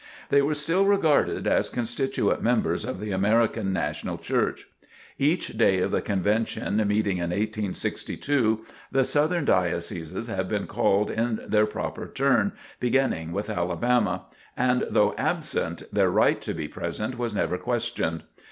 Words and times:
They 0.29 0.41
were 0.41 0.55
still 0.55 0.85
regarded 0.87 1.45
as 1.45 1.69
constituent 1.69 2.41
members 2.41 2.85
of 2.85 2.99
the 2.99 3.11
American 3.11 3.71
National 3.71 4.17
Church. 4.17 4.67
Each 5.19 5.49
day 5.49 5.77
of 5.77 5.91
the 5.91 6.01
convention 6.01 6.77
meeting 6.87 7.17
in 7.17 7.29
1862, 7.29 8.65
the 8.91 9.05
Southern 9.05 9.45
Dioceses 9.45 10.25
had 10.25 10.49
been 10.49 10.65
called 10.65 11.11
in 11.11 11.41
their 11.47 11.67
proper 11.67 12.07
turn, 12.07 12.53
beginning 12.79 13.31
with 13.31 13.47
Alabama; 13.47 14.23
and 14.57 14.87
though 14.89 15.13
absent, 15.19 15.83
their 15.93 16.09
right 16.09 16.41
to 16.41 16.55
be 16.55 16.67
present 16.67 17.19
was 17.19 17.35
never 17.35 17.59
questioned. 17.59 18.23